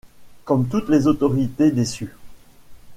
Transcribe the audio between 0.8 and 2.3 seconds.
les autorités déçues.